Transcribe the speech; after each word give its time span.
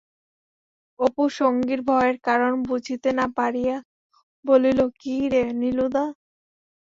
অপু 0.99 1.23
সঙ্গীর 1.37 1.81
ভয়ের 1.87 2.15
কারণ 2.27 2.51
বুঝিতে 2.63 3.09
না 3.19 3.25
পারিয়া 3.37 3.75
বলিল, 4.45 4.79
কি 4.99 5.15
রে 5.31 5.43
নীলুদা? 5.61 6.05